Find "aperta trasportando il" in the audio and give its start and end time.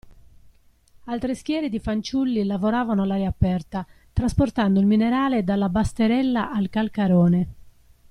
3.29-4.87